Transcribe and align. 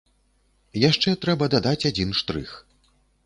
Яшчэ 0.89 1.13
трэба 1.27 1.49
дадаць 1.55 1.87
адзін 1.91 2.17
штрых. 2.21 2.57